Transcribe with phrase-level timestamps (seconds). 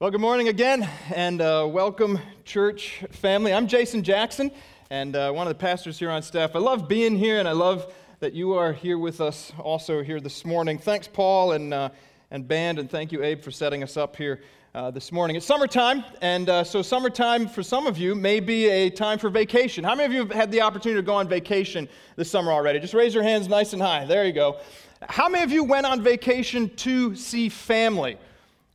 [0.00, 3.52] Well, good morning again, and uh, welcome, church family.
[3.52, 4.52] I'm Jason Jackson,
[4.90, 6.54] and uh, one of the pastors here on staff.
[6.54, 10.20] I love being here, and I love that you are here with us also here
[10.20, 10.78] this morning.
[10.78, 11.88] Thanks, Paul and, uh,
[12.30, 14.40] and band, and thank you, Abe, for setting us up here
[14.72, 15.34] uh, this morning.
[15.34, 19.30] It's summertime, and uh, so summertime for some of you may be a time for
[19.30, 19.82] vacation.
[19.82, 22.78] How many of you have had the opportunity to go on vacation this summer already?
[22.78, 24.04] Just raise your hands nice and high.
[24.04, 24.60] There you go.
[25.08, 28.16] How many of you went on vacation to see family?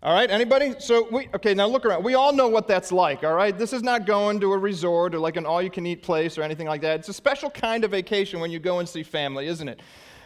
[0.04, 0.75] All right, anybody?
[0.79, 2.03] So we okay, now look around.
[2.03, 3.57] We all know what that's like, all right?
[3.57, 6.81] This is not going to a resort or like an all-you-can-eat place or anything like
[6.81, 6.99] that.
[6.99, 9.80] It's a special kind of vacation when you go and see family, isn't it?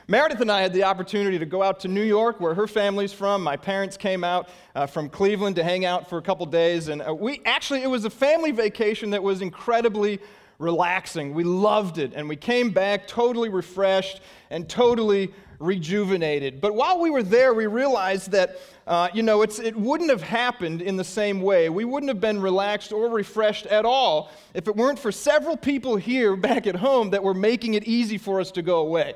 [0.08, 3.13] Meredith and I had the opportunity to go out to New York, where her family's
[3.13, 3.44] from.
[3.44, 7.04] My parents came out uh, from Cleveland to hang out for a couple days, and
[7.04, 10.20] uh, we actually it was a family vacation that was incredibly
[10.57, 11.35] relaxing.
[11.35, 16.62] We loved it, and we came back totally refreshed and totally rejuvenated.
[16.62, 20.82] But while we were there, we realized that, uh, you know, it wouldn't have happened
[20.82, 21.70] in the same way.
[21.70, 25.96] We wouldn't have been relaxed or refreshed at all if it weren't for several people
[25.96, 29.16] here back at home that were making it easy for us to go away.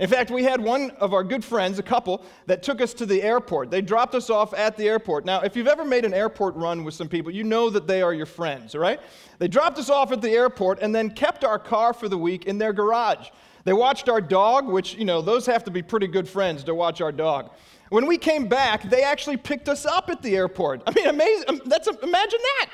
[0.00, 3.06] In fact, we had one of our good friends, a couple, that took us to
[3.06, 3.70] the airport.
[3.70, 5.24] They dropped us off at the airport.
[5.24, 8.00] Now, if you've ever made an airport run with some people, you know that they
[8.00, 9.00] are your friends, right?
[9.40, 12.46] They dropped us off at the airport and then kept our car for the week
[12.46, 13.30] in their garage.
[13.68, 16.74] They watched our dog, which, you know, those have to be pretty good friends to
[16.74, 17.50] watch our dog.
[17.90, 20.82] When we came back, they actually picked us up at the airport.
[20.86, 21.44] I mean, amazing.
[21.48, 22.70] Um, that's, imagine that.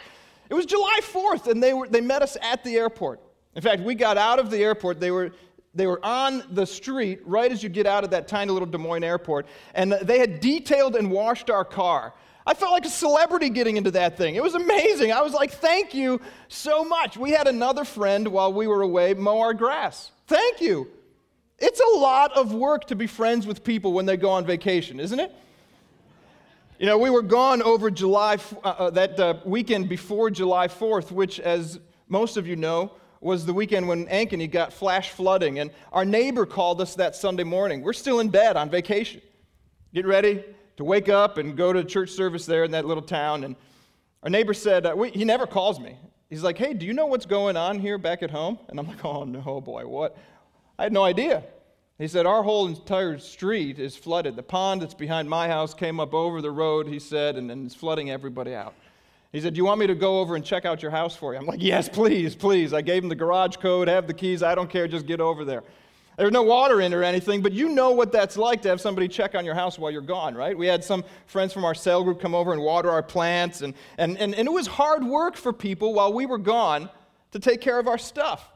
[0.49, 3.19] It was July 4th, and they, were, they met us at the airport.
[3.57, 5.01] In fact, we got out of the airport.
[5.01, 5.33] They were,
[5.75, 8.79] they were on the street right as you get out of that tiny little Des
[8.79, 12.15] Moines airport, and they had detailed and washed our car.
[12.47, 14.37] I felt like a celebrity getting into that thing.
[14.37, 15.11] It was amazing.
[15.11, 17.17] I was like, thank you so much.
[17.17, 20.13] We had another friend while we were away mow our grass.
[20.27, 20.89] Thank you.
[21.59, 24.99] It's a lot of work to be friends with people when they go on vacation,
[24.99, 25.33] isn't it?
[26.79, 31.13] You know, we were gone over July, uh, uh, that uh, weekend before July 4th,
[31.13, 35.61] which, as most of you know, was the weekend when Ankeny got flash flooding.
[35.61, 37.83] And our neighbor called us that Sunday morning.
[37.83, 39.23] We're still in bed on vacation.
[39.95, 40.45] Get ready
[40.77, 43.45] to wake up and go to church service there in that little town.
[43.45, 43.57] And
[44.23, 45.97] our neighbor said, uh, we, he never calls me.
[46.35, 48.59] He's like, hey, do you know what's going on here back at home?
[48.69, 50.19] And I'm like, oh no, boy, what?
[50.77, 51.45] I had no idea.
[51.97, 54.35] He said, Our whole entire street is flooded.
[54.35, 57.67] The pond that's behind my house came up over the road, he said, and, and
[57.67, 58.75] it's flooding everybody out.
[59.31, 61.35] He said, Do you want me to go over and check out your house for
[61.35, 61.39] you?
[61.39, 62.73] I'm like, Yes, please, please.
[62.73, 64.43] I gave him the garage code, have the keys.
[64.43, 65.63] I don't care, just get over there.
[66.17, 69.09] There's no water in or anything, but you know what that's like to have somebody
[69.09, 70.57] check on your house while you're gone, right?
[70.57, 73.75] We had some friends from our cell group come over and water our plants, and,
[73.99, 76.89] and, and, and it was hard work for people while we were gone
[77.33, 78.49] to take care of our stuff.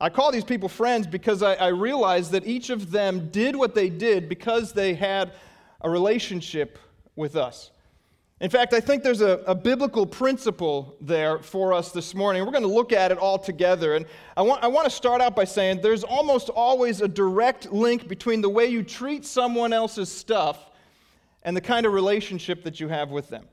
[0.00, 3.74] I call these people friends because I, I realized that each of them did what
[3.74, 5.32] they did because they had
[5.80, 6.78] a relationship
[7.16, 7.70] with us.
[8.44, 12.44] In fact, I think there's a, a, biblical principle there for us this morning.
[12.44, 13.94] We're going to look at it all together.
[13.94, 14.04] And
[14.36, 18.06] I want, I want to start out by saying there's almost always a direct link
[18.06, 20.58] between the way you treat someone else's stuff
[21.44, 23.46] and the kind of relationship that you have with them.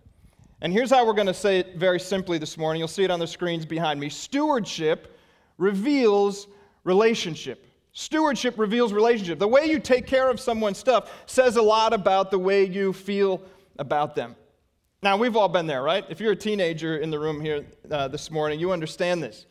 [0.60, 2.80] And here's how we're going to say it very simply this morning.
[2.80, 4.10] You'll see it on the screens behind me.
[4.10, 5.18] Stewardship
[5.58, 6.48] reveals
[6.84, 7.66] relationship.
[7.94, 9.40] Stewardship reveals relationship.
[9.40, 12.92] The way you take care of someone's stuff says a lot about the way you
[12.92, 13.42] feel
[13.80, 14.36] about them.
[15.04, 16.06] Now, we've all been there, right?
[16.10, 19.48] If you're a teenager in the room here uh, this morning, you understand this.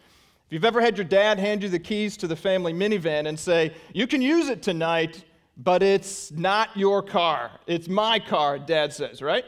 [0.47, 3.37] If you've ever had your dad hand you the keys to the family minivan and
[3.37, 5.25] say, You can use it tonight,
[5.56, 7.50] but it's not your car.
[7.66, 9.44] It's my car, dad says, right?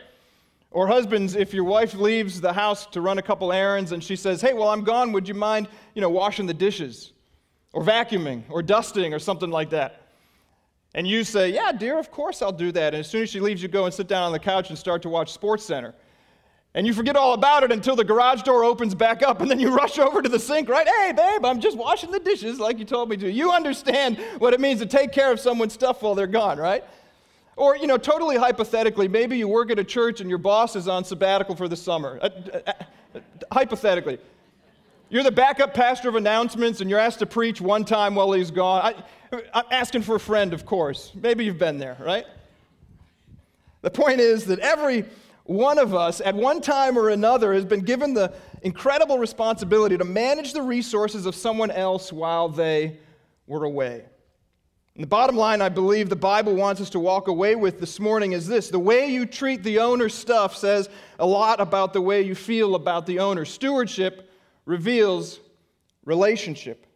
[0.73, 4.17] Or husbands, if your wife leaves the house to run a couple errands and she
[4.17, 7.13] says, Hey, well, I'm gone, would you mind, you know, washing the dishes?
[7.73, 10.02] Or vacuuming or dusting or something like that?
[10.94, 12.94] And you say, Yeah, dear, of course I'll do that.
[12.94, 14.78] And as soon as she leaves, you go and sit down on the couch and
[14.78, 15.94] start to watch Sports Center.
[16.75, 19.60] And you forget all about it until the garage door opens back up, and then
[19.60, 20.88] you rush over to the sink, right?
[20.88, 23.30] Hey, babe, I'm just washing the dishes like you told me to.
[23.30, 26.82] You understand what it means to take care of someone's stuff while they're gone, right?
[27.56, 30.88] Or, you know, totally hypothetically, maybe you work at a church and your boss is
[30.88, 32.18] on sabbatical for the summer.
[32.22, 32.72] Uh, uh,
[33.15, 33.21] uh,
[33.53, 34.18] hypothetically.
[35.10, 38.50] You're the backup pastor of announcements and you're asked to preach one time while he's
[38.50, 38.80] gone.
[38.83, 39.04] I,
[39.55, 41.13] I'm asking for a friend, of course.
[41.15, 42.27] Maybe you've been there, right?
[43.83, 45.05] The point is that every
[45.45, 48.33] one of us, at one time or another, has been given the
[48.63, 52.99] incredible responsibility to manage the resources of someone else while they
[53.47, 54.05] were away.
[54.95, 57.99] And the bottom line, I believe the Bible wants us to walk away with this
[57.99, 62.01] morning is this the way you treat the owner's stuff says a lot about the
[62.01, 63.47] way you feel about the owner.
[63.47, 64.31] Stewardship
[64.67, 65.41] reveals
[66.05, 66.87] relationship.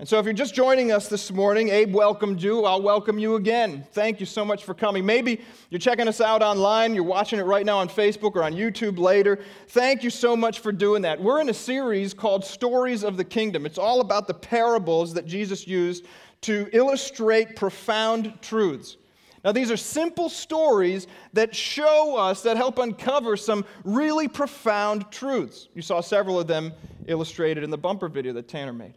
[0.00, 2.64] And so, if you're just joining us this morning, Abe welcomed you.
[2.64, 3.84] I'll welcome you again.
[3.92, 5.04] Thank you so much for coming.
[5.04, 8.54] Maybe you're checking us out online, you're watching it right now on Facebook or on
[8.54, 9.40] YouTube later.
[9.68, 11.20] Thank you so much for doing that.
[11.20, 13.66] We're in a series called Stories of the Kingdom.
[13.66, 16.06] It's all about the parables that Jesus used
[16.40, 18.96] to illustrate profound truths.
[19.44, 25.68] Now, these are simple stories that show us, that help uncover some really profound truths.
[25.74, 26.72] You saw several of them
[27.06, 28.94] illustrated in the bumper video that Tanner made.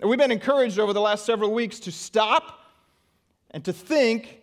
[0.00, 2.60] And we've been encouraged over the last several weeks to stop
[3.50, 4.40] and to think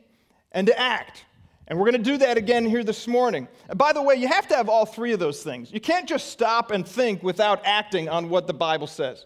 [0.51, 1.25] and to act.
[1.67, 3.47] And we're going to do that again here this morning.
[3.69, 5.71] And by the way, you have to have all three of those things.
[5.71, 9.25] You can't just stop and think without acting on what the Bible says.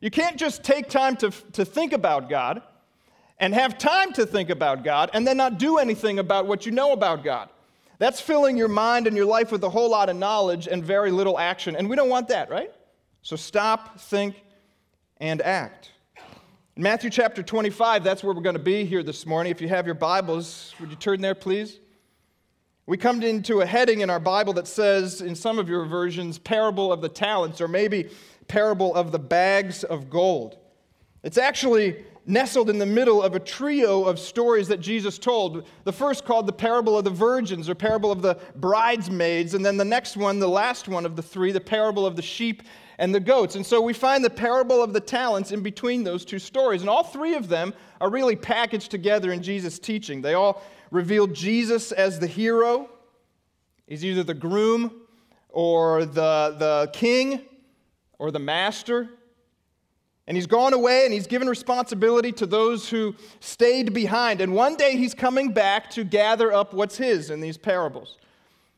[0.00, 2.62] You can't just take time to, to think about God
[3.38, 6.72] and have time to think about God and then not do anything about what you
[6.72, 7.48] know about God.
[7.98, 11.10] That's filling your mind and your life with a whole lot of knowledge and very
[11.10, 11.76] little action.
[11.76, 12.72] And we don't want that, right?
[13.22, 14.42] So stop, think,
[15.20, 15.90] and act.
[16.76, 19.50] In Matthew chapter 25, that's where we're going to be here this morning.
[19.50, 21.78] If you have your Bibles, would you turn there, please?
[22.86, 26.38] We come into a heading in our Bible that says, in some of your versions,
[26.38, 28.10] parable of the talents, or maybe
[28.48, 30.56] parable of the bags of gold.
[31.22, 35.66] It's actually nestled in the middle of a trio of stories that Jesus told.
[35.84, 39.76] The first called the parable of the virgins or parable of the bridesmaids, and then
[39.76, 42.62] the next one, the last one of the three, the parable of the sheep
[43.00, 43.56] and the goats.
[43.56, 46.82] And so we find the parable of the talents in between those two stories.
[46.82, 50.20] And all three of them are really packaged together in Jesus' teaching.
[50.20, 52.90] They all reveal Jesus as the hero.
[53.86, 54.92] He's either the groom
[55.48, 57.40] or the, the king
[58.18, 59.08] or the master.
[60.26, 64.42] And he's gone away and he's given responsibility to those who stayed behind.
[64.42, 68.18] And one day he's coming back to gather up what's his in these parables.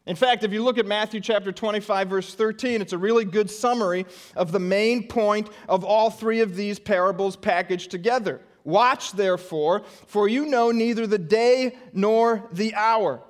[0.07, 3.49] In fact, if you look at Matthew chapter 25, verse 13, it's a really good
[3.49, 4.05] summary
[4.35, 8.41] of the main point of all three of these parables packaged together.
[8.65, 13.23] Watch, therefore, for you know neither the day nor the hour.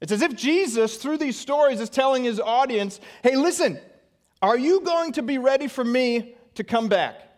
[0.00, 3.78] It's as if Jesus, through these stories, is telling his audience hey, listen,
[4.42, 7.29] are you going to be ready for me to come back?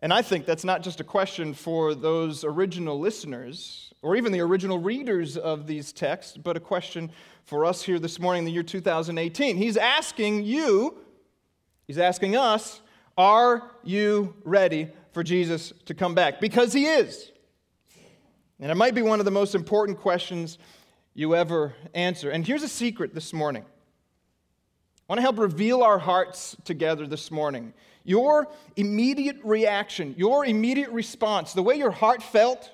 [0.00, 4.40] And I think that's not just a question for those original listeners or even the
[4.40, 7.10] original readers of these texts, but a question
[7.44, 9.56] for us here this morning in the year 2018.
[9.56, 10.98] He's asking you,
[11.86, 12.80] he's asking us,
[13.16, 16.40] are you ready for Jesus to come back?
[16.40, 17.32] Because he is.
[18.60, 20.58] And it might be one of the most important questions
[21.14, 22.30] you ever answer.
[22.30, 23.64] And here's a secret this morning.
[23.64, 27.72] I want to help reveal our hearts together this morning.
[28.06, 32.70] Your immediate reaction, your immediate response, the way your heart felt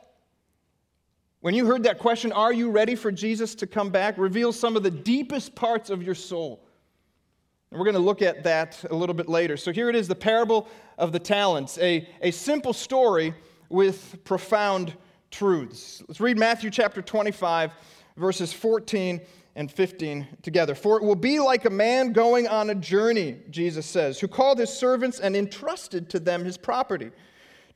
[1.42, 4.16] when you heard that question, Are you ready for Jesus to come back?
[4.16, 6.64] reveals some of the deepest parts of your soul.
[7.70, 9.56] And we're going to look at that a little bit later.
[9.56, 10.68] So here it is the parable
[10.98, 13.34] of the talents, a, a simple story
[13.70, 14.94] with profound
[15.32, 16.04] truths.
[16.06, 17.72] Let's read Matthew chapter 25,
[18.16, 19.20] verses 14
[19.54, 20.74] and 15 together.
[20.74, 24.58] For it will be like a man going on a journey, Jesus says, who called
[24.58, 27.10] his servants and entrusted to them his property.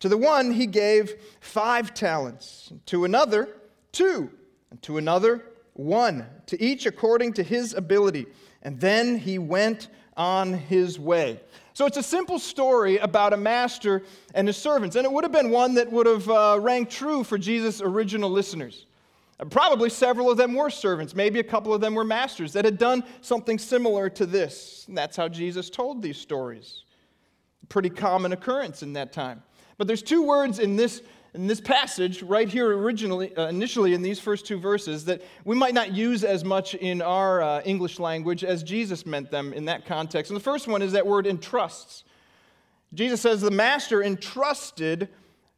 [0.00, 3.48] To the one he gave five talents, to another,
[3.92, 4.30] two,
[4.70, 5.44] and to another,
[5.74, 8.26] one, to each according to his ability.
[8.62, 11.40] And then he went on his way.
[11.74, 14.02] So it's a simple story about a master
[14.34, 14.96] and his servants.
[14.96, 18.30] And it would have been one that would have uh, rang true for Jesus' original
[18.30, 18.86] listeners.
[19.50, 21.14] Probably several of them were servants.
[21.14, 24.86] Maybe a couple of them were masters that had done something similar to this.
[24.88, 26.84] And that's how Jesus told these stories.
[27.68, 29.42] Pretty common occurrence in that time.
[29.76, 31.02] But there's two words in this,
[31.34, 35.54] in this passage, right here originally, uh, initially in these first two verses, that we
[35.54, 39.66] might not use as much in our uh, English language as Jesus meant them in
[39.66, 40.30] that context.
[40.30, 42.04] And the first one is that word entrusts.
[42.94, 45.10] Jesus says the master entrusted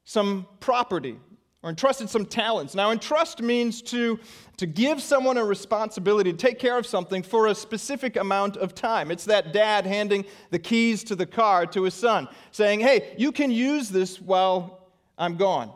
[0.05, 1.21] some property
[1.63, 2.75] or entrusted some talents.
[2.75, 4.19] Now, entrust means to,
[4.59, 8.75] to give someone a responsibility to take care of something for a specific amount of
[8.75, 9.11] time.
[9.11, 13.33] It's that dad handing the keys to the car to his son, saying, Hey, you
[13.33, 14.89] can use this while
[15.19, 15.73] I'm gone.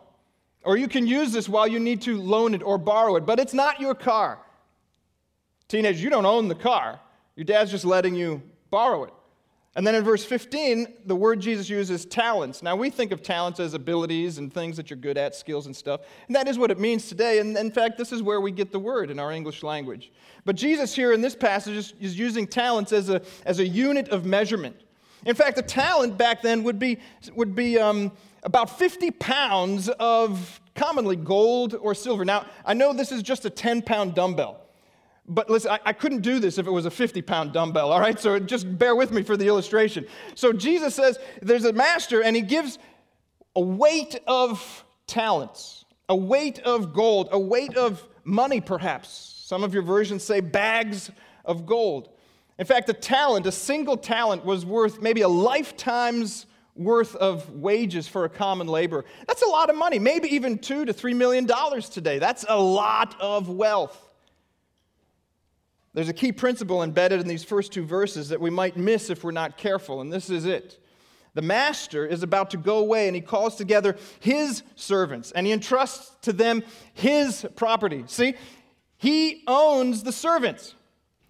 [0.65, 3.41] Or you can use this while you need to loan it or borrow it, but
[3.41, 4.39] it's not your car.
[5.67, 7.01] Teenagers, you don't own the car.
[7.35, 9.13] Your dad's just letting you borrow it.
[9.75, 12.63] And then in verse 15, the word Jesus uses talents.
[12.63, 15.75] Now, we think of talents as abilities and things that you're good at, skills and
[15.75, 16.03] stuff.
[16.27, 17.39] And that is what it means today.
[17.39, 20.13] And in fact, this is where we get the word in our English language.
[20.45, 24.11] But Jesus here in this passage is, is using talents as a, as a unit
[24.11, 24.77] of measurement.
[25.25, 26.99] In fact, a talent back then would be,
[27.35, 28.13] would be um,
[28.43, 32.27] about 50 pounds of commonly gold or silver.
[32.27, 34.62] Now, I know this is just a 10 pound dumbbell.
[35.27, 38.01] But listen, I, I, couldn't do this if it was a 50 pound dumbbell, all
[38.01, 38.19] right?
[38.19, 40.05] So just bear with me for the illustration.
[40.35, 42.79] So Jesus says there's a master, and he gives
[43.55, 49.11] a weight of talents, a weight of gold, a weight of money, perhaps.
[49.45, 51.11] Some of your versions say bags
[51.45, 52.09] of gold.
[52.59, 58.09] In fact, a talent, a single talent, was worth maybe a lifetime's worth of wages
[58.09, 59.05] for a common laborer.
[59.27, 62.19] That's a lot of money, maybe even two to three million dollars today.
[62.19, 64.12] That's a lot of wealth.
[65.95, 69.23] There's a key principle embedded in these first two verses that we might miss if
[69.23, 70.79] we're not careful, and this is it.
[71.35, 75.53] The master is about to go away and he calls together his servants and he
[75.53, 78.05] entrusts to them his property.
[78.07, 78.35] See,
[78.99, 80.75] he owns the servants.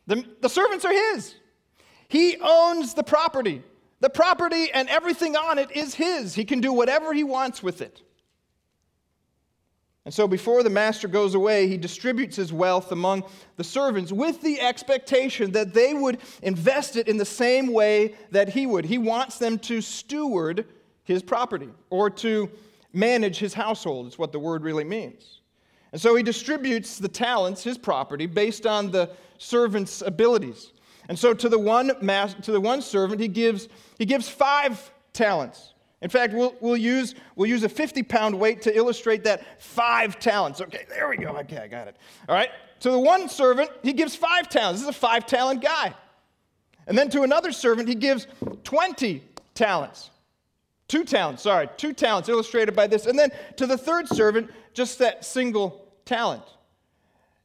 [0.08, 1.36] The, the servants are his.
[2.08, 3.62] He owns the property.
[4.00, 6.34] The property and everything on it is his.
[6.34, 8.02] He can do whatever he wants with it.
[10.04, 13.22] And so, before the master goes away, he distributes his wealth among
[13.56, 18.48] the servants with the expectation that they would invest it in the same way that
[18.48, 18.84] he would.
[18.84, 20.66] He wants them to steward
[21.04, 22.50] his property or to
[22.92, 25.40] manage his household, is what the word really means.
[25.92, 30.72] And so, he distributes the talents, his property, based on the servant's abilities.
[31.08, 33.68] And so, to the one, to the one servant, he gives,
[33.98, 35.71] he gives five talents.
[36.02, 40.18] In fact, we'll, we'll, use, we'll use a 50 pound weight to illustrate that five
[40.18, 40.60] talents.
[40.60, 41.28] Okay, there we go.
[41.38, 41.96] Okay, I got it.
[42.28, 42.50] All right.
[42.80, 44.80] To the one servant, he gives five talents.
[44.80, 45.94] This is a five talent guy.
[46.88, 48.26] And then to another servant, he gives
[48.64, 49.22] 20
[49.54, 50.10] talents.
[50.88, 53.06] Two talents, sorry, two talents illustrated by this.
[53.06, 56.42] And then to the third servant, just that single talent.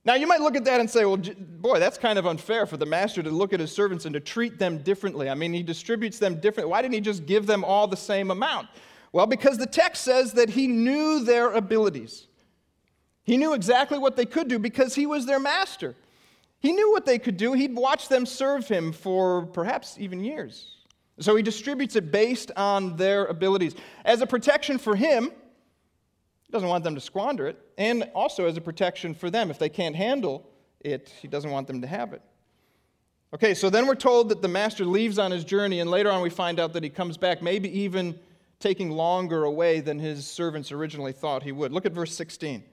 [0.08, 2.78] Now, you might look at that and say, well, boy, that's kind of unfair for
[2.78, 5.30] the master to look at his servants and to treat them differently.
[5.30, 6.72] I mean, he distributes them differently.
[6.72, 8.70] Why didn't he just give them all the same amount?
[9.12, 12.28] Well, because the text says that he knew their abilities.
[13.26, 15.94] He knew exactly what they could do because he was their master.
[16.62, 17.52] He knew what they could do.
[17.52, 20.78] He'd watched them serve him for perhaps even years.
[21.20, 23.76] So he distributes it based on their abilities.
[24.06, 25.34] As a protection for him,
[26.44, 29.51] he doesn't want them to squander it, and also as a protection for them.
[29.51, 30.50] If they can't handle
[30.81, 32.22] it, he doesn't want them to have it.
[33.34, 36.22] Okay, so then we're told that the master leaves on his journey, and later on
[36.22, 38.17] we find out that he comes back, maybe even
[38.60, 41.72] taking longer away than his servants originally thought he would.
[41.72, 42.63] Look at verse 16.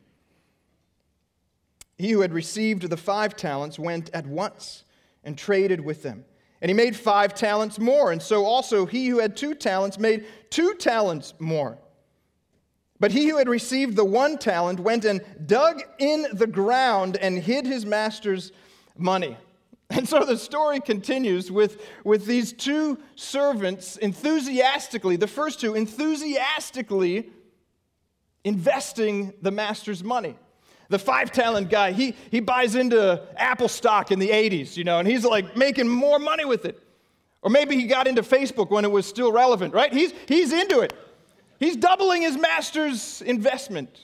[1.99, 4.85] He who had received the five talents went at once
[5.23, 6.25] and traded with them.
[6.61, 8.13] And he made five talents more.
[8.13, 11.79] And so also he who had two talents made two talents more.
[13.01, 17.39] But he who had received the one talent went and dug in the ground and
[17.39, 18.53] hid his master's
[18.97, 19.37] money.
[19.91, 27.31] And so the story continues with, with these two servants enthusiastically, the first two enthusiastically
[28.45, 30.37] investing the master's money.
[30.89, 34.99] The five talent guy, he, he buys into Apple stock in the 80s, you know,
[34.99, 36.83] and he's like making more money with it.
[37.43, 39.93] Or maybe he got into Facebook when it was still relevant, right?
[39.93, 40.95] He's, he's into it.
[41.59, 44.01] He's doubling his master's investment.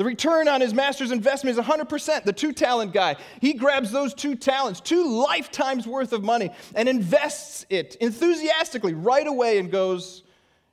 [0.00, 2.24] The return on his master's investment is 100%.
[2.24, 6.88] The two talent guy, he grabs those two talents, two lifetimes worth of money, and
[6.88, 10.22] invests it enthusiastically right away and goes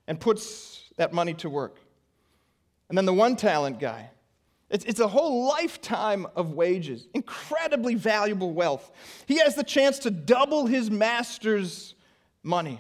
[0.08, 1.78] and puts that money to work.
[2.88, 4.12] And then the one talent guy,
[4.70, 8.92] it's, it's a whole lifetime of wages, incredibly valuable wealth.
[9.26, 11.96] He has the chance to double his master's
[12.44, 12.80] money,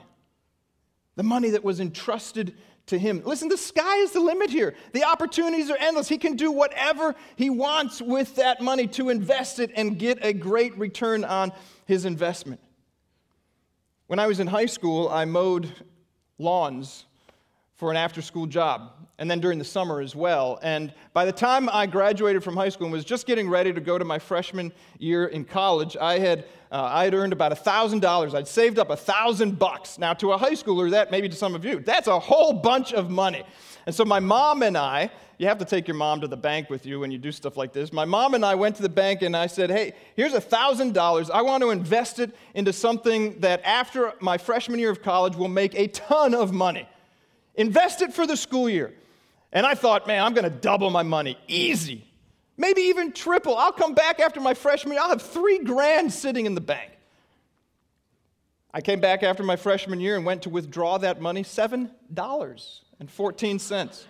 [1.17, 2.55] the money that was entrusted
[2.87, 3.21] to him.
[3.23, 4.75] Listen, the sky is the limit here.
[4.93, 6.07] The opportunities are endless.
[6.07, 10.33] He can do whatever he wants with that money to invest it and get a
[10.33, 11.51] great return on
[11.85, 12.61] his investment.
[14.07, 15.71] When I was in high school, I mowed
[16.37, 17.05] lawns
[17.77, 20.59] for an after school job, and then during the summer as well.
[20.63, 23.79] And by the time I graduated from high school and was just getting ready to
[23.79, 28.33] go to my freshman year in college, I had, uh, I had earned about $1,000.
[28.33, 29.99] I'd saved up 1000 bucks.
[29.99, 32.93] Now, to a high schooler, that maybe to some of you, that's a whole bunch
[32.93, 33.43] of money.
[33.85, 36.71] And so my mom and I, you have to take your mom to the bank
[36.71, 37.93] with you when you do stuff like this.
[37.93, 41.29] My mom and I went to the bank and I said, hey, here's $1,000.
[41.31, 45.47] I want to invest it into something that after my freshman year of college will
[45.47, 46.87] make a ton of money.
[47.57, 48.93] Invest it for the school year.
[49.51, 51.37] And I thought, man, I'm going to double my money.
[51.47, 52.05] Easy.
[52.55, 53.57] Maybe even triple.
[53.57, 55.01] I'll come back after my freshman year.
[55.01, 56.91] I'll have three grand sitting in the bank.
[58.73, 64.05] I came back after my freshman year and went to withdraw that money $7.14.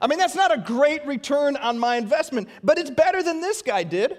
[0.00, 3.62] I mean, that's not a great return on my investment, but it's better than this
[3.62, 4.18] guy did.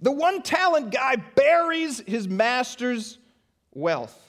[0.00, 3.18] The one talent guy buries his master's
[3.72, 4.20] wealth.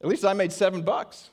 [0.00, 1.30] At least I made seven bucks.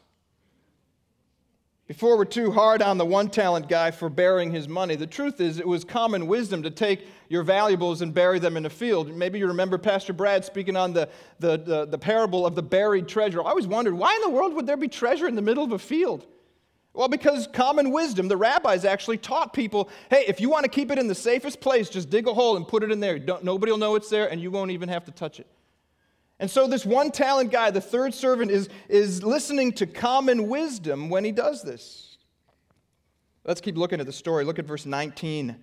[1.87, 5.39] Before we're too hard on the one talent guy for burying his money, the truth
[5.39, 9.15] is it was common wisdom to take your valuables and bury them in a field.
[9.15, 11.07] Maybe you remember Pastor Brad speaking on the,
[11.39, 13.41] the, the, the parable of the buried treasure.
[13.41, 15.71] I always wondered why in the world would there be treasure in the middle of
[15.71, 16.27] a field?
[16.93, 20.91] Well, because common wisdom, the rabbis actually taught people hey, if you want to keep
[20.91, 23.17] it in the safest place, just dig a hole and put it in there.
[23.17, 25.47] Don't, nobody will know it's there, and you won't even have to touch it.
[26.39, 31.09] And so, this one talent guy, the third servant, is, is listening to common wisdom
[31.09, 32.17] when he does this.
[33.43, 34.43] Let's keep looking at the story.
[34.43, 35.55] Look at verse 19.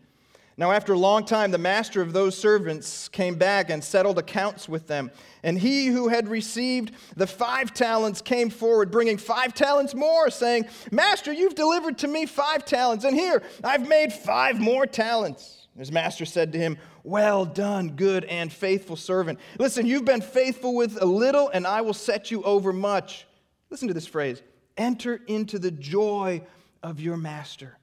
[0.57, 4.69] Now, after a long time, the master of those servants came back and settled accounts
[4.69, 5.11] with them.
[5.43, 10.67] And he who had received the five talents came forward, bringing five talents more, saying,
[10.93, 15.64] Master, you've delivered to me five talents, and here I've made five more talents.
[15.79, 19.39] His master said to him, Well done, good and faithful servant.
[19.59, 23.27] Listen, you've been faithful with a little, and I will set you over much.
[23.71, 24.43] Listen to this phrase
[24.77, 26.43] enter into the joy
[26.83, 27.79] of your master.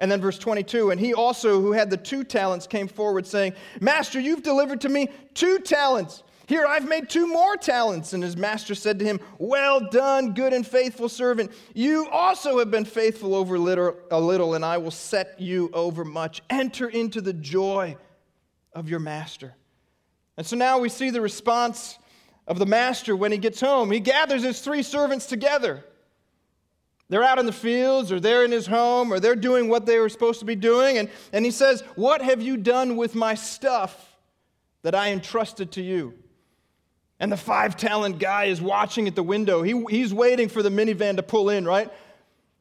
[0.00, 3.54] And then verse 22 And he also, who had the two talents, came forward, saying,
[3.80, 6.23] Master, you've delivered to me two talents.
[6.46, 8.12] Here, I've made two more talents.
[8.12, 11.52] And his master said to him, Well done, good and faithful servant.
[11.74, 16.42] You also have been faithful over a little, and I will set you over much.
[16.50, 17.96] Enter into the joy
[18.72, 19.54] of your master.
[20.36, 21.98] And so now we see the response
[22.46, 23.90] of the master when he gets home.
[23.90, 25.84] He gathers his three servants together.
[27.08, 29.98] They're out in the fields, or they're in his home, or they're doing what they
[29.98, 30.98] were supposed to be doing.
[30.98, 34.16] And, and he says, What have you done with my stuff
[34.82, 36.14] that I entrusted to you?
[37.20, 39.62] And the five talent guy is watching at the window.
[39.62, 41.90] He, he's waiting for the minivan to pull in, right?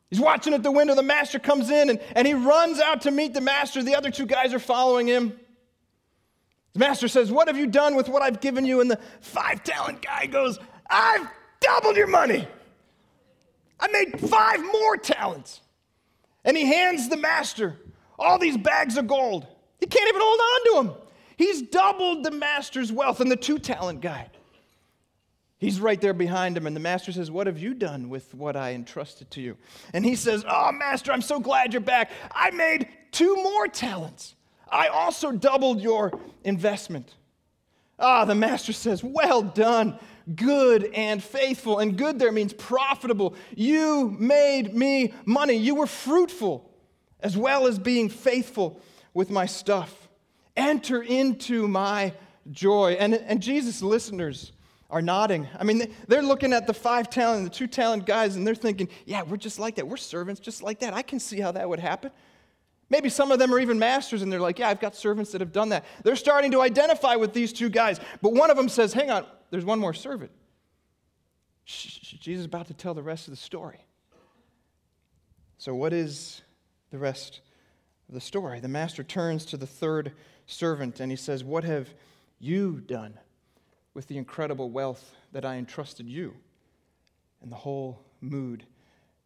[0.09, 0.93] He's watching at the window.
[0.93, 3.81] The master comes in and, and he runs out to meet the master.
[3.81, 5.39] The other two guys are following him.
[6.73, 8.81] The master says, What have you done with what I've given you?
[8.81, 11.27] And the five talent guy goes, I've
[11.59, 12.47] doubled your money.
[13.79, 15.61] I made five more talents.
[16.45, 17.79] And he hands the master
[18.19, 19.47] all these bags of gold.
[19.79, 21.01] He can't even hold on to them.
[21.37, 24.29] He's doubled the master's wealth and the two talent guy.
[25.63, 28.57] He's right there behind him, and the master says, What have you done with what
[28.57, 29.55] I entrusted to you?
[29.93, 32.11] And he says, Oh, master, I'm so glad you're back.
[32.33, 34.35] I made two more talents.
[34.69, 37.15] I also doubled your investment.
[37.97, 39.97] Ah, the master says, Well done,
[40.35, 41.79] good and faithful.
[41.79, 43.33] And good there means profitable.
[43.55, 45.53] You made me money.
[45.53, 46.69] You were fruitful
[47.21, 48.81] as well as being faithful
[49.13, 50.09] with my stuff.
[50.57, 52.11] Enter into my
[52.51, 52.97] joy.
[52.99, 54.51] And, and Jesus' listeners
[54.93, 55.47] are nodding.
[55.59, 58.89] I mean, they're looking at the five talent, the two talent guys, and they're thinking,
[59.07, 59.87] yeah, we're just like that.
[59.87, 60.93] We're servants just like that.
[60.93, 62.11] I can see how that would happen.
[62.91, 65.41] Maybe some of them are even masters, and they're like, yeah, I've got servants that
[65.41, 65.83] have done that.
[66.03, 67.99] They're starting to identify with these two guys.
[68.21, 70.29] But one of them says, hang on, there's one more servant.
[71.65, 73.83] Jesus is about to tell the rest of the story.
[75.57, 76.43] So, what is
[76.91, 77.41] the rest
[78.09, 78.59] of the story?
[78.59, 80.11] The master turns to the third
[80.45, 81.89] servant and he says, What have
[82.37, 83.17] you done
[83.93, 86.33] with the incredible wealth that I entrusted you?
[87.41, 88.63] And the whole mood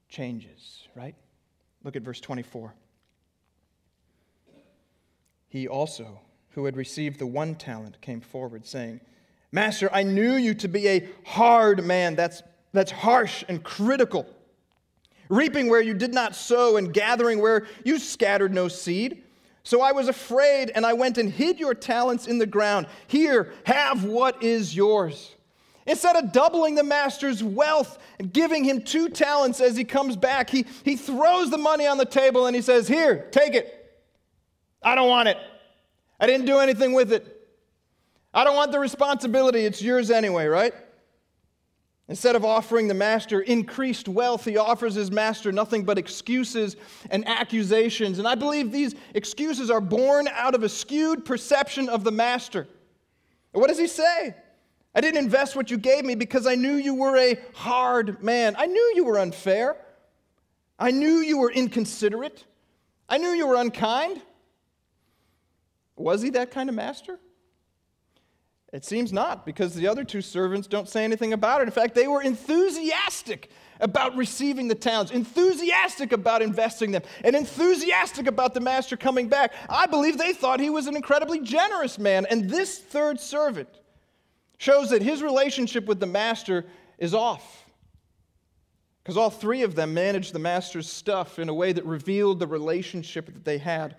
[0.10, 1.16] changes, right?
[1.84, 2.74] Look at verse 24.
[5.50, 6.20] He also,
[6.52, 9.00] who had received the one talent, came forward, saying,
[9.52, 12.16] Master, I knew you to be a hard man.
[12.16, 14.28] That's, that's harsh and critical.
[15.30, 19.24] Reaping where you did not sow, and gathering where you scattered no seed.
[19.68, 22.88] So I was afraid, and I went and hid your talents in the ground.
[23.08, 25.36] Here, have what is yours.
[25.86, 30.50] Instead of doubling the master's wealth and giving him two talents as he comes back,
[30.50, 33.94] he, he throws the money on the table and he says, Here, take it.
[34.82, 35.38] I don't want it.
[36.18, 37.50] I didn't do anything with it.
[38.34, 39.66] I don't want the responsibility.
[39.66, 40.74] It's yours anyway, right?
[42.10, 46.78] Instead of offering the master increased wealth, he offers his master nothing but excuses
[47.10, 48.18] and accusations.
[48.18, 52.68] And I believe these excuses are born out of a skewed perception of the master.
[53.52, 54.36] what does he say?
[54.96, 58.56] I didn't invest what you gave me because I knew you were a hard man.
[58.58, 59.76] I knew you were unfair.
[60.80, 62.46] I knew you were inconsiderate.
[63.10, 64.22] I knew you were unkind.
[65.98, 67.20] Was he that kind of master?
[68.78, 71.64] It seems not, because the other two servants don't say anything about it.
[71.64, 78.28] In fact, they were enthusiastic about receiving the talents, enthusiastic about investing them, and enthusiastic
[78.28, 79.52] about the master coming back.
[79.68, 82.28] I believe they thought he was an incredibly generous man.
[82.30, 83.68] And this third servant
[84.60, 86.64] shows that his relationship with the master
[87.00, 87.66] is off.
[89.02, 92.46] Because all three of them managed the master's stuff in a way that revealed the
[92.46, 93.96] relationship that they had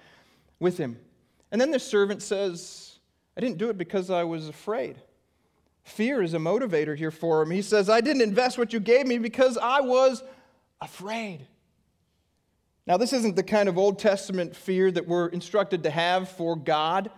[0.60, 1.00] with him.
[1.50, 2.87] And then the servant says,
[3.38, 4.96] I didn't do it because I was afraid.
[5.84, 7.52] Fear is a motivator here for him.
[7.52, 10.24] He says, I didn't invest what you gave me because I was
[10.80, 11.46] afraid.
[12.84, 16.56] Now, this isn't the kind of Old Testament fear that we're instructed to have for
[16.56, 17.12] God.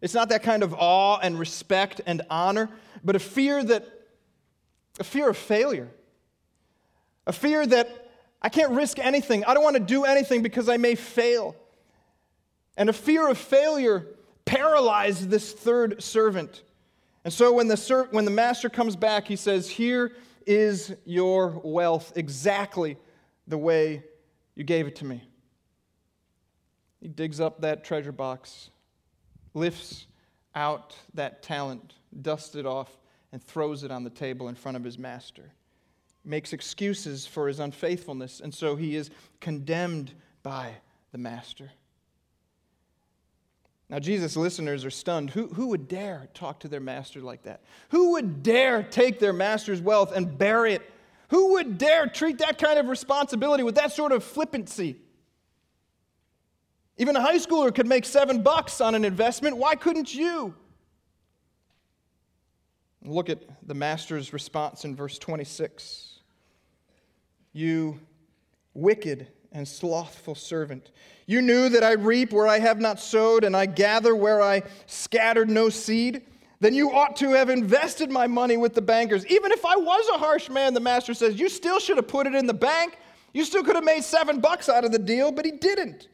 [0.00, 2.70] It's not that kind of awe and respect and honor,
[3.02, 3.84] but a fear that,
[5.00, 5.88] a fear of failure.
[7.26, 8.10] A fear that
[8.40, 9.44] I can't risk anything.
[9.44, 11.56] I don't want to do anything because I may fail.
[12.76, 14.06] And a fear of failure
[14.44, 16.62] paralyzed this third servant.
[17.24, 20.12] And so when the, ser- when the master comes back, he says, Here
[20.46, 22.96] is your wealth, exactly
[23.46, 24.02] the way
[24.54, 25.22] you gave it to me.
[27.00, 28.70] He digs up that treasure box,
[29.52, 30.06] lifts
[30.54, 32.96] out that talent, dusts it off,
[33.32, 35.52] and throws it on the table in front of his master.
[36.24, 40.70] Makes excuses for his unfaithfulness, and so he is condemned by
[41.12, 41.70] the master.
[43.90, 45.30] Now, Jesus' listeners are stunned.
[45.30, 47.62] Who, who would dare talk to their master like that?
[47.90, 50.90] Who would dare take their master's wealth and bury it
[51.28, 54.96] who would dare treat that kind of responsibility with that sort of flippancy?
[56.96, 59.56] Even a high schooler could make seven bucks on an investment.
[59.56, 60.54] Why couldn't you?
[63.02, 66.20] Look at the master's response in verse 26.
[67.52, 68.00] You
[68.72, 70.90] wicked and slothful servant.
[71.26, 74.64] You knew that I reap where I have not sowed, and I gather where I
[74.86, 76.22] scattered no seed
[76.64, 79.26] then you ought to have invested my money with the bankers.
[79.26, 82.26] Even if I was a harsh man, the master says, you still should have put
[82.26, 82.96] it in the bank.
[83.34, 86.08] You still could have made seven bucks out of the deal, but he didn't.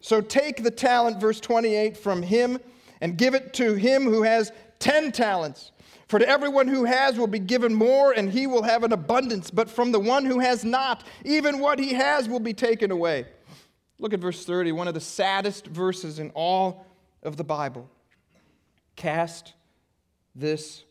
[0.00, 2.58] So take the talent, verse 28, from him
[3.02, 5.72] and give it to him who has 10 talents.
[6.08, 9.50] For to everyone who has will be given more, and he will have an abundance.
[9.50, 13.26] But from the one who has not, even what he has will be taken away.
[13.98, 16.86] Look at verse 30, one of the saddest verses in all
[17.22, 17.90] of the Bible.
[18.96, 19.52] Cast
[20.34, 20.84] this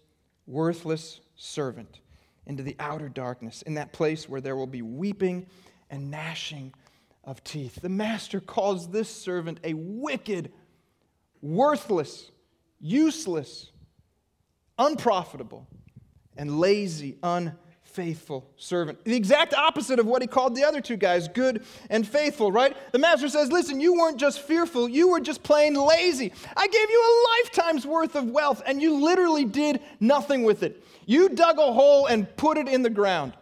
[0.45, 1.99] worthless servant
[2.45, 5.47] into the outer darkness, in that place where there will be weeping
[5.89, 6.73] and gnashing
[7.23, 7.81] of teeth.
[7.81, 10.51] The master calls this servant a wicked,
[11.41, 12.31] worthless,
[12.79, 13.71] useless,
[14.77, 15.67] unprofitable,
[16.35, 19.03] and lazy, unfaithful servant.
[19.05, 22.75] The exact opposite of what he called the other two guys, good and faithful, right?
[22.91, 26.31] The master says, Listen, you weren't just fearful, you were just plain lazy.
[26.55, 27.13] I gave you a
[27.43, 30.83] lifetime's worth of wealth, and you literally did nothing with it.
[31.05, 33.33] You dug a hole and put it in the ground.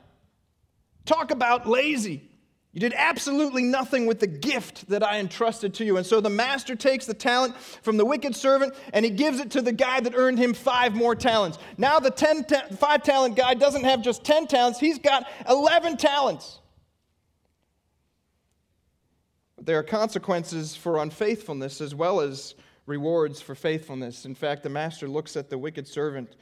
[1.05, 2.29] Talk about lazy.
[2.75, 5.95] You did absolutely nothing with the gift that I entrusted to you.
[5.95, 9.51] And so the master takes the talent from the wicked servant and he gives it
[9.51, 11.57] to the guy that earned him five more talents.
[11.77, 15.95] Now the ten ta- five talent guy doesn't have just 10 talents, he's got 11
[15.95, 16.59] talents.
[19.55, 22.55] But there are consequences for unfaithfulness as well as
[22.87, 24.25] rewards for faithfulness.
[24.25, 26.35] In fact, the master looks at the wicked servant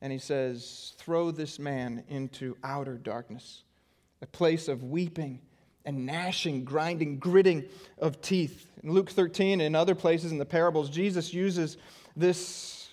[0.00, 3.64] and he says, Throw this man into outer darkness,
[4.20, 5.40] a place of weeping
[5.84, 7.64] and gnashing, grinding, gritting
[7.98, 8.70] of teeth.
[8.82, 11.76] In Luke 13 and other places in the parables, Jesus uses
[12.16, 12.88] this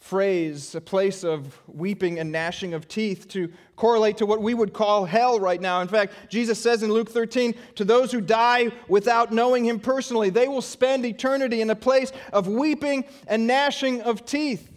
[0.00, 4.72] phrase, a place of weeping and gnashing of teeth, to correlate to what we would
[4.72, 5.80] call hell right now.
[5.80, 10.30] In fact, Jesus says in Luke 13, to those who die without knowing him personally,
[10.30, 14.70] they will spend eternity in a place of weeping and gnashing of teeth.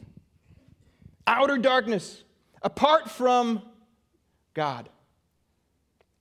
[1.27, 2.23] Outer darkness,
[2.63, 3.61] apart from
[4.55, 4.89] God.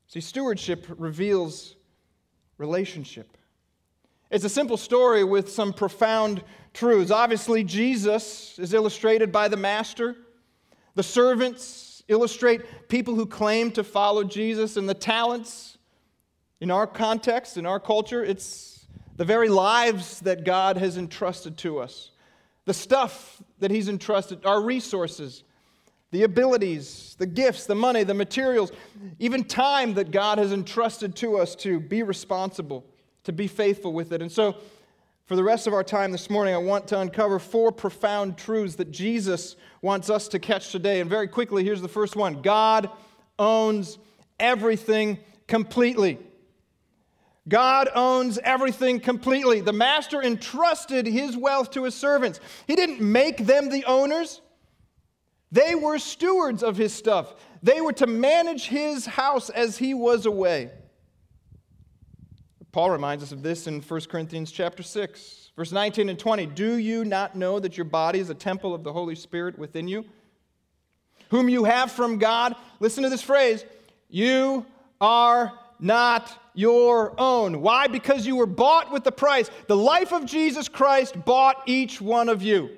[0.08, 1.76] See, stewardship reveals
[2.56, 3.36] relationship.
[4.30, 6.42] It's a simple story with some profound
[6.72, 7.10] truths.
[7.10, 10.16] Obviously, Jesus is illustrated by the master.
[10.94, 15.76] The servants illustrate people who claim to follow Jesus, and the talents,
[16.58, 21.80] in our context, in our culture, it's the very lives that God has entrusted to
[21.80, 22.12] us.
[22.64, 25.44] The stuff that He's entrusted, our resources,
[26.10, 28.72] the abilities, the gifts, the money, the materials,
[29.18, 32.84] even time that God has entrusted to us to be responsible,
[33.24, 34.22] to be faithful with it.
[34.22, 34.56] And so,
[35.26, 38.76] for the rest of our time this morning, I want to uncover four profound truths
[38.76, 41.00] that Jesus wants us to catch today.
[41.00, 42.88] And very quickly, here's the first one God
[43.38, 43.98] owns
[44.40, 46.18] everything completely.
[47.46, 49.60] God owns everything completely.
[49.60, 52.40] The master entrusted his wealth to his servants.
[52.66, 54.40] He didn't make them the owners,
[55.50, 57.34] they were stewards of his stuff.
[57.62, 60.70] They were to manage his house as he was away.
[62.70, 66.46] Paul reminds us of this in 1 Corinthians chapter 6, verse 19 and 20.
[66.46, 69.88] Do you not know that your body is a temple of the Holy Spirit within
[69.88, 70.04] you,
[71.30, 72.54] whom you have from God?
[72.78, 73.64] Listen to this phrase
[74.10, 74.66] you
[75.00, 77.62] are not your own.
[77.62, 77.86] Why?
[77.86, 79.50] Because you were bought with the price.
[79.66, 82.70] The life of Jesus Christ bought each one of you.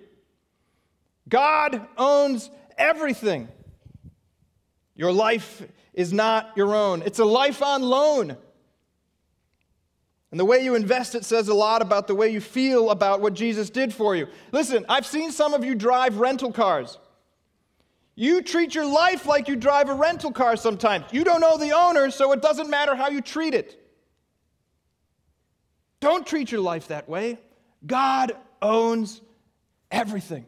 [1.29, 3.49] God owns everything.
[4.95, 5.63] Your life
[5.95, 8.37] is not your own, it's a life on loan.
[10.31, 13.21] And the way you invest it says a lot about the way you feel about
[13.21, 14.29] what Jesus did for you.
[14.53, 16.99] Listen, I've seen some of you drive rental cars.
[18.15, 21.07] You treat your life like you drive a rental car sometimes.
[21.11, 23.77] You don't know the owner, so it doesn't matter how you treat it.
[26.01, 27.39] Don't treat your life that way.
[27.87, 29.21] God owns
[29.91, 30.47] everything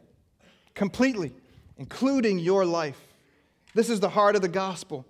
[0.73, 1.33] completely,
[1.83, 3.09] including your life.
[3.73, 5.05] This is the heart of the gospel.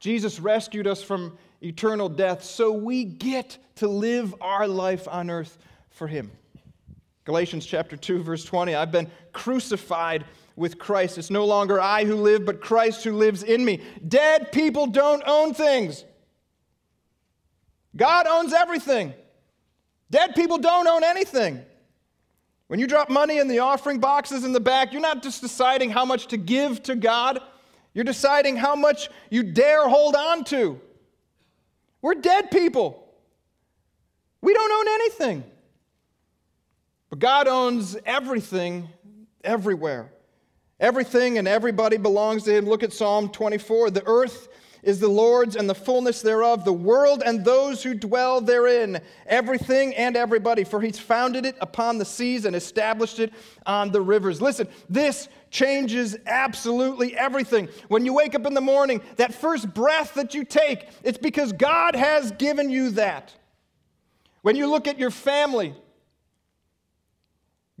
[0.00, 5.58] Jesus rescued us from eternal death so we get to live our life on earth
[5.90, 6.30] for Him.
[7.26, 10.24] Galatians chapter 2, verse 20 I've been crucified
[10.56, 11.18] with Christ.
[11.18, 13.82] It's no longer I who live, but Christ who lives in me.
[14.08, 16.06] Dead people don't own things.
[17.94, 19.12] God owns everything.
[20.10, 21.62] Dead people don't own anything.
[22.68, 25.90] When you drop money in the offering boxes in the back, you're not just deciding
[25.90, 27.40] how much to give to God,
[27.92, 30.80] you're deciding how much you dare hold on to.
[32.02, 33.04] We're dead people.
[34.40, 35.44] We don't own anything.
[37.10, 38.88] But God owns everything
[39.42, 40.10] everywhere.
[40.80, 42.66] Everything and everybody belongs to Him.
[42.66, 43.90] Look at Psalm 24.
[43.90, 44.48] The earth
[44.84, 49.94] is the Lord's and the fullness thereof, the world and those who dwell therein, everything
[49.94, 53.32] and everybody, for he's founded it upon the seas and established it
[53.66, 54.40] on the rivers.
[54.40, 57.68] Listen, this changes absolutely everything.
[57.88, 61.52] When you wake up in the morning, that first breath that you take, it's because
[61.52, 63.32] God has given you that.
[64.42, 65.74] When you look at your family,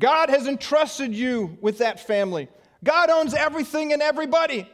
[0.00, 2.48] God has entrusted you with that family.
[2.82, 4.68] God owns everything and everybody.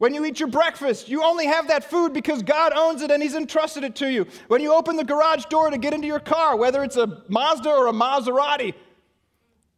[0.00, 3.22] When you eat your breakfast, you only have that food because God owns it and
[3.22, 4.26] He's entrusted it to you.
[4.48, 7.68] When you open the garage door to get into your car, whether it's a Mazda
[7.68, 8.72] or a Maserati,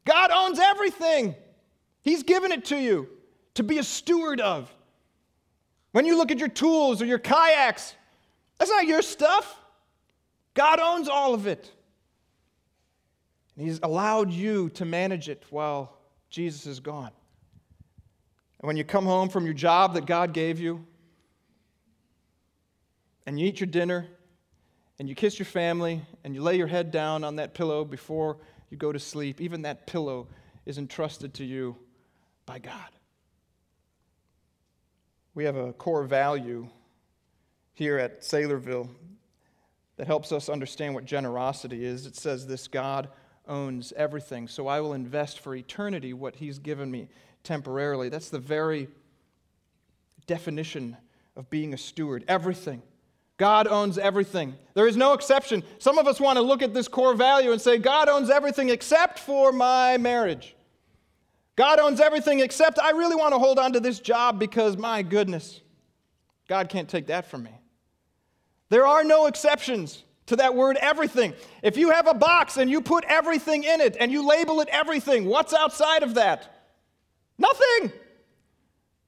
[0.04, 1.34] God owns everything.
[2.02, 3.08] He's given it to you
[3.54, 4.72] to be a steward of.
[5.90, 7.96] When you look at your tools or your kayaks,
[8.58, 9.58] that's not your stuff.
[10.54, 11.68] God owns all of it.
[13.56, 15.98] And He's allowed you to manage it while
[16.30, 17.10] Jesus is gone.
[18.62, 20.86] And when you come home from your job that God gave you,
[23.26, 24.06] and you eat your dinner,
[25.00, 28.38] and you kiss your family, and you lay your head down on that pillow before
[28.70, 30.28] you go to sleep, even that pillow
[30.64, 31.76] is entrusted to you
[32.46, 32.88] by God.
[35.34, 36.68] We have a core value
[37.74, 38.88] here at Saylorville
[39.96, 42.06] that helps us understand what generosity is.
[42.06, 43.08] It says this God
[43.48, 47.08] owns everything, so I will invest for eternity what He's given me
[47.44, 48.08] temporarily.
[48.08, 48.88] That's the very
[50.26, 50.96] definition
[51.36, 52.24] of being a steward.
[52.28, 52.82] Everything.
[53.38, 54.54] God owns everything.
[54.74, 55.64] There is no exception.
[55.78, 58.68] Some of us want to look at this core value and say, God owns everything
[58.68, 60.54] except for my marriage.
[61.56, 65.02] God owns everything except I really want to hold on to this job because, my
[65.02, 65.60] goodness,
[66.48, 67.50] God can't take that from me.
[68.68, 71.34] There are no exceptions to that word everything.
[71.62, 74.68] If you have a box and you put everything in it and you label it
[74.70, 76.51] everything, what's outside of that?
[77.38, 77.92] Nothing.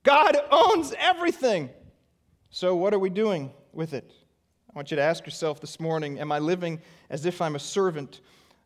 [0.03, 1.71] God owns everything.
[2.51, 4.13] So, what are we doing with it?
[4.71, 7.61] I want you to ask yourself this morning Am I living as if I'm a
[7.61, 8.21] servant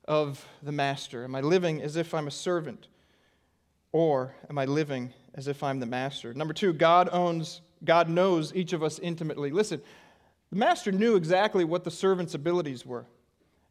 [0.06, 1.24] of the Master?
[1.24, 2.88] Am I living as if I'm a servant?
[3.92, 6.34] Or am I living as if I'm the Master?
[6.34, 9.50] Number two, God owns, God knows each of us intimately.
[9.50, 9.80] Listen,
[10.50, 13.06] the Master knew exactly what the servant's abilities were.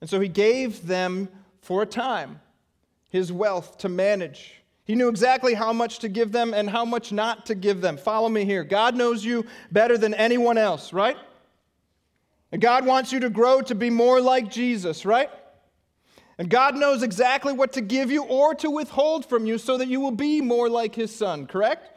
[0.02, 1.30] And so he gave them
[1.62, 2.39] for a time
[3.10, 4.57] his wealth to manage
[4.88, 7.97] he knew exactly how much to give them and how much not to give them.
[7.97, 8.63] Follow me here.
[8.63, 11.17] God knows you better than anyone else, right?
[12.54, 15.30] And God wants you to grow to be more like Jesus, right?
[16.38, 19.89] And God knows exactly what to give you or to withhold from you so that
[19.89, 21.97] you will be more like His Son, correct?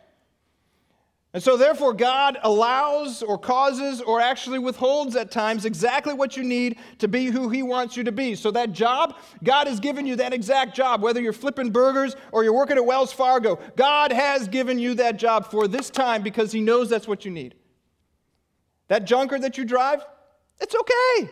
[1.33, 6.43] And so, therefore, God allows or causes or actually withholds at times exactly what you
[6.43, 8.35] need to be who He wants you to be.
[8.35, 12.43] So, that job, God has given you that exact job, whether you're flipping burgers or
[12.43, 13.61] you're working at Wells Fargo.
[13.77, 17.31] God has given you that job for this time because He knows that's what you
[17.31, 17.55] need.
[18.89, 20.05] That junker that you drive,
[20.61, 21.31] it's okay.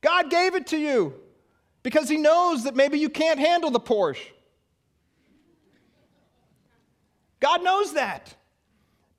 [0.00, 1.14] God gave it to you
[1.84, 4.18] because He knows that maybe you can't handle the Porsche.
[7.38, 8.34] God knows that.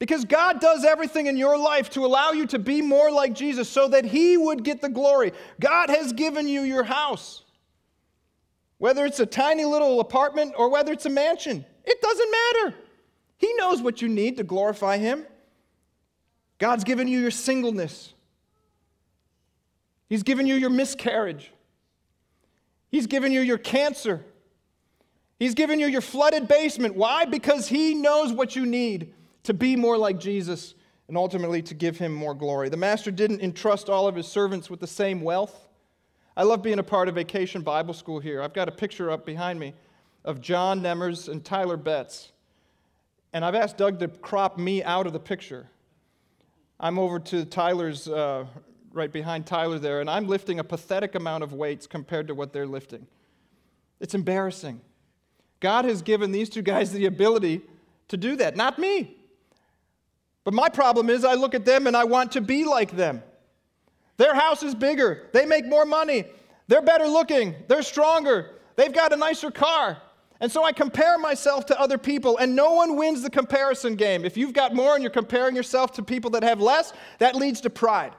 [0.01, 3.69] Because God does everything in your life to allow you to be more like Jesus
[3.69, 5.31] so that He would get the glory.
[5.59, 7.43] God has given you your house.
[8.79, 12.75] Whether it's a tiny little apartment or whether it's a mansion, it doesn't matter.
[13.37, 15.23] He knows what you need to glorify Him.
[16.57, 18.15] God's given you your singleness,
[20.09, 21.51] He's given you your miscarriage,
[22.89, 24.25] He's given you your cancer,
[25.37, 26.95] He's given you your flooded basement.
[26.95, 27.25] Why?
[27.25, 30.75] Because He knows what you need to be more like Jesus
[31.07, 32.69] and ultimately to give him more glory.
[32.69, 35.67] The master didn't entrust all of his servants with the same wealth.
[36.37, 38.41] I love being a part of Vacation Bible School here.
[38.41, 39.73] I've got a picture up behind me
[40.23, 42.31] of John Nemmers and Tyler Betts.
[43.33, 45.67] And I've asked Doug to crop me out of the picture.
[46.79, 48.45] I'm over to Tyler's, uh,
[48.93, 52.53] right behind Tyler there, and I'm lifting a pathetic amount of weights compared to what
[52.53, 53.07] they're lifting.
[53.99, 54.81] It's embarrassing.
[55.59, 57.61] God has given these two guys the ability
[58.07, 59.15] to do that, not me.
[60.43, 63.21] But my problem is, I look at them and I want to be like them.
[64.17, 66.25] Their house is bigger, they make more money,
[66.67, 69.97] they're better looking, they're stronger, they've got a nicer car.
[70.39, 74.25] And so I compare myself to other people, and no one wins the comparison game.
[74.25, 77.61] If you've got more and you're comparing yourself to people that have less, that leads
[77.61, 78.13] to pride.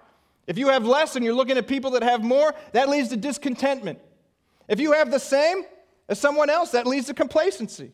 [0.47, 3.17] If you have less and you're looking at people that have more, that leads to
[3.17, 3.99] discontentment.
[4.69, 5.65] If you have the same
[6.09, 7.93] as someone else, that leads to complacency.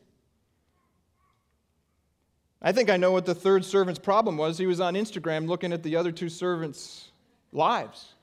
[2.60, 4.58] I think I know what the third servant's problem was.
[4.58, 7.10] He was on Instagram looking at the other two servants'
[7.52, 8.14] lives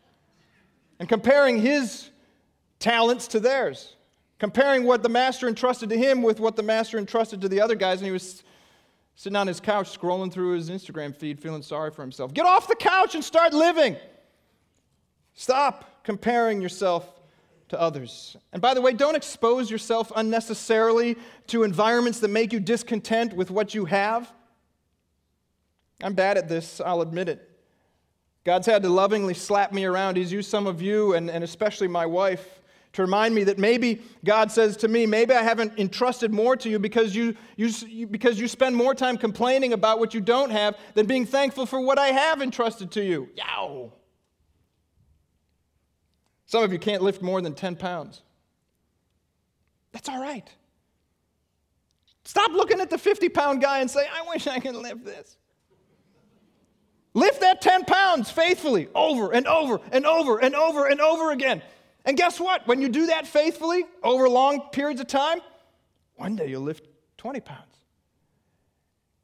[1.00, 2.10] and comparing his
[2.80, 3.96] talents to theirs,
[4.40, 7.76] comparing what the master entrusted to him with what the master entrusted to the other
[7.76, 8.44] guys, and he was
[9.16, 12.34] sitting on his couch scrolling through his Instagram feed, feeling sorry for himself.
[12.34, 13.96] Get off the couch and start living.
[15.34, 17.15] Stop comparing yourself
[17.70, 18.38] to others.
[18.54, 23.50] And by the way, don't expose yourself unnecessarily to environments that make you discontent with
[23.50, 24.32] what you have.
[26.04, 27.50] I'm bad at this, I'll admit it.
[28.44, 30.18] God's had to lovingly slap me around.
[30.18, 32.62] He's used some of you, and, and especially my wife,
[32.94, 36.70] to remind me that maybe God says to me, maybe I haven't entrusted more to
[36.70, 40.78] you because you, you, because you spend more time complaining about what you don't have
[40.94, 43.30] than being thankful for what I have entrusted to you.
[43.36, 43.92] Yow!
[46.46, 48.22] Some of you can't lift more than 10 pounds.
[49.92, 50.48] That's all right.
[52.24, 55.38] Stop looking at the 50 pound guy and say, I wish I could lift this.
[57.14, 61.62] Lift that 10 pounds faithfully over and over and over and over and over again.
[62.04, 62.68] And guess what?
[62.68, 65.40] When you do that faithfully over long periods of time,
[66.16, 67.62] one day you'll lift 20 pounds.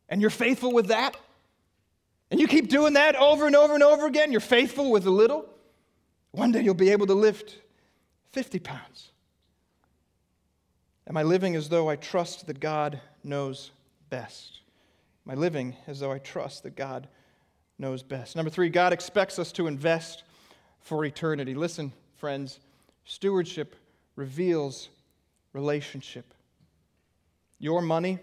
[0.08, 1.16] And you're faithful with that.
[2.30, 4.32] And you keep doing that over and over and over again.
[4.32, 5.50] You're faithful with a little.
[6.32, 7.58] One day you'll be able to lift
[8.32, 9.12] 50 pounds.
[11.08, 13.72] Am I living as though I trust that God knows
[14.10, 14.62] best?
[15.26, 17.08] Am I living as though I trust that God
[17.78, 18.36] knows best?
[18.36, 20.24] Number three, God expects us to invest
[20.80, 21.54] for eternity.
[21.54, 22.60] Listen, friends,
[23.04, 23.76] stewardship
[24.16, 24.90] reveals
[25.54, 26.34] relationship.
[27.60, 28.20] Your money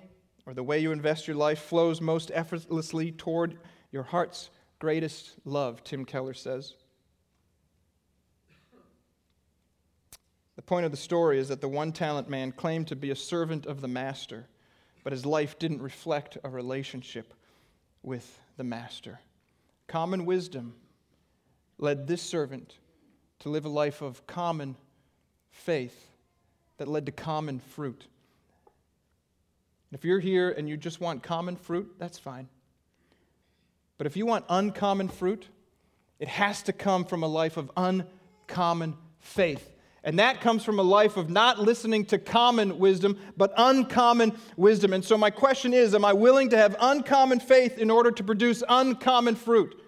[0.47, 3.59] or the way you invest your life flows most effortlessly toward
[3.93, 6.75] your heart's greatest love, Tim Keller says.
[10.59, 13.15] The point of the story is that the one talent man claimed to be a
[13.15, 14.49] servant of the master,
[15.05, 17.33] but his life didn't reflect a relationship
[18.03, 19.21] with the master.
[19.87, 20.75] Common wisdom
[21.79, 22.75] led this servant
[23.39, 24.75] to live a life of common
[25.53, 26.11] faith
[26.79, 28.09] that led to common fruit.
[29.93, 32.49] If you're here and you just want common fruit, that's fine.
[33.97, 35.47] But if you want uncommon fruit,
[36.19, 39.77] it has to come from a life of uncommon faith.
[40.09, 44.95] And that comes from a life of not listening to common wisdom, but uncommon wisdom.
[44.95, 48.25] And so, my question is Am I willing to have uncommon faith in order to
[48.25, 49.79] produce uncommon fruit?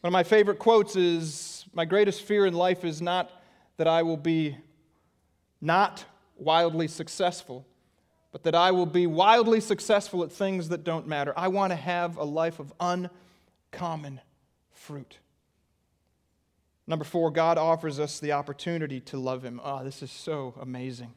[0.00, 3.32] One of my favorite quotes is My greatest fear in life is not
[3.78, 4.56] that I will be
[5.60, 6.04] not
[6.36, 7.66] wildly successful,
[8.30, 11.34] but that I will be wildly successful at things that don't matter.
[11.36, 14.20] I want to have a life of uncommon
[14.70, 15.18] fruit.
[16.86, 19.60] Number four, God offers us the opportunity to love Him.
[19.62, 21.12] Oh, this is so amazing.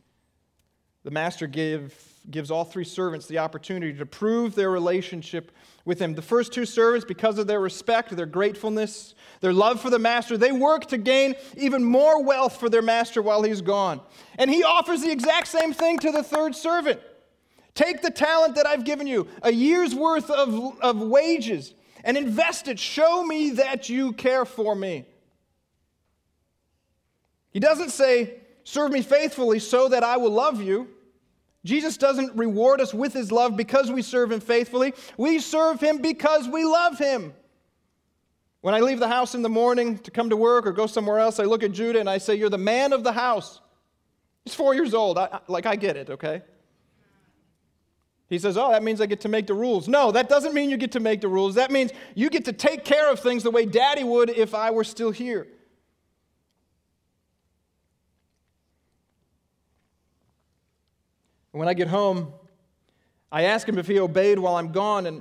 [1.04, 1.96] The master give,
[2.30, 5.52] gives all three servants the opportunity to prove their relationship
[5.86, 6.14] with him.
[6.14, 10.38] The first two servants, because of their respect, their gratefulness, their love for the master,
[10.38, 14.02] they work to gain even more wealth for their master while he's gone.
[14.38, 17.00] And he offers the exact same thing to the third servant.
[17.76, 22.68] Take the talent that I've given you, a year's worth of, of wages, and invest
[22.68, 22.78] it.
[22.78, 25.06] Show me that you care for me.
[27.52, 30.90] He doesn't say, Serve me faithfully so that I will love you.
[31.66, 34.94] Jesus doesn't reward us with his love because we serve him faithfully.
[35.18, 37.34] We serve him because we love him.
[38.62, 41.20] When I leave the house in the morning to come to work or go somewhere
[41.20, 43.60] else, I look at Judah and I say, You're the man of the house.
[44.46, 45.18] He's four years old.
[45.18, 46.42] I, I, like, I get it, okay?
[48.30, 49.88] He says, Oh, that means I get to make the rules.
[49.88, 51.56] No, that doesn't mean you get to make the rules.
[51.56, 54.72] That means you get to take care of things the way daddy would if I
[54.72, 55.48] were still here.
[61.54, 62.34] And when I get home,
[63.32, 65.18] I ask him if he obeyed while I'm gone, and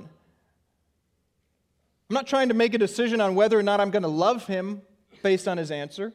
[2.09, 4.47] I'm not trying to make a decision on whether or not I'm going to love
[4.47, 4.81] him
[5.21, 6.13] based on his answer.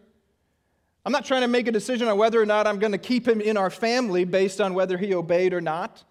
[1.04, 3.28] I'm not trying to make a decision on whether or not I'm going to keep
[3.28, 6.02] him in our family based on whether he obeyed or not.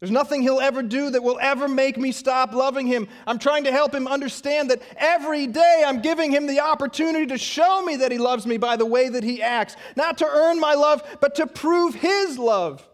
[0.00, 3.08] There's nothing he'll ever do that will ever make me stop loving him.
[3.26, 7.38] I'm trying to help him understand that every day I'm giving him the opportunity to
[7.38, 10.60] show me that he loves me by the way that he acts, not to earn
[10.60, 12.86] my love, but to prove his love.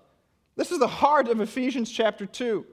[0.55, 2.65] This is the heart of Ephesians chapter 2,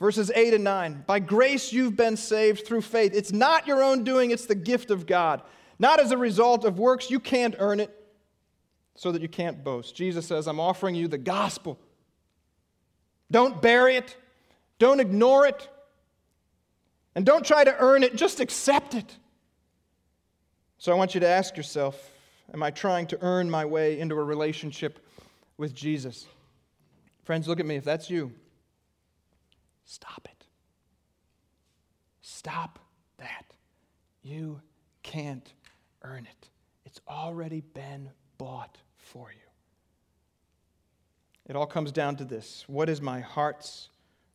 [0.00, 1.04] verses 8 and 9.
[1.06, 3.12] By grace you've been saved through faith.
[3.14, 5.42] It's not your own doing, it's the gift of God
[5.78, 7.10] not as a result of works.
[7.10, 7.94] You can't earn it,
[8.94, 9.94] so that you can't boast.
[9.94, 11.78] Jesus says, I'm offering you the gospel.
[13.30, 14.16] Don't bury it,
[14.78, 15.68] don't ignore it,
[17.14, 19.16] and don't try to earn it, just accept it.
[20.78, 22.12] So I want you to ask yourself
[22.52, 25.04] Am I trying to earn my way into a relationship
[25.58, 26.26] with Jesus?
[27.24, 27.76] Friends, look at me.
[27.76, 28.32] If that's you,
[29.84, 30.46] stop it.
[32.22, 32.78] Stop
[33.18, 33.44] that.
[34.22, 34.62] You
[35.02, 35.52] can't
[36.02, 36.48] earn it,
[36.84, 39.47] it's already been bought for you.
[41.48, 43.88] It all comes down to this What is my heart's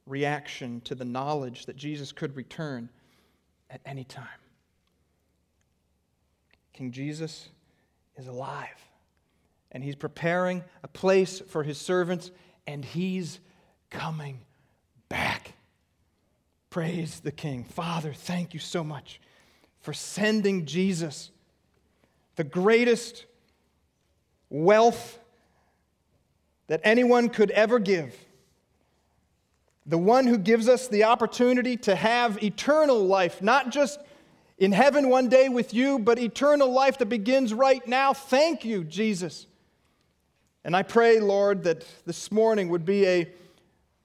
[0.05, 2.89] reaction to the knowledge that Jesus could return
[3.70, 4.28] at any time?
[6.74, 7.49] King Jesus
[8.18, 8.89] is alive,
[9.72, 12.32] and he's preparing a place for his servants,
[12.66, 13.39] and he's
[13.91, 14.41] coming
[15.07, 15.53] back.
[16.72, 17.64] Praise the King.
[17.64, 19.22] Father, thank you so much
[19.82, 21.30] for sending Jesus
[22.36, 23.26] the greatest
[24.49, 25.20] wealth
[26.68, 28.16] that anyone could ever give.
[29.86, 33.99] The one who gives us the opportunity to have eternal life, not just
[34.57, 38.14] in heaven one day with you, but eternal life that begins right now.
[38.14, 39.47] Thank you, Jesus.
[40.64, 43.28] And I pray, Lord, that this morning would be a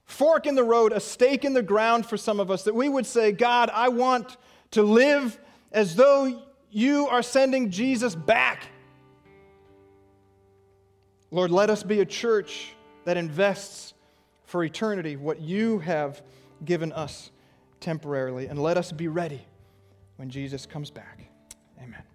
[0.03, 2.89] fork in the road, a stake in the ground for some of us, that we
[2.89, 4.35] would say, God, I want
[4.71, 5.39] to live
[5.71, 8.67] as though you are sending Jesus back.
[11.31, 12.73] Lord, let us be a church
[13.05, 13.93] that invests
[14.45, 16.21] for eternity what you have
[16.65, 17.31] given us
[17.79, 19.41] temporarily, and let us be ready
[20.17, 21.21] when Jesus comes back.
[21.81, 22.08] Amen.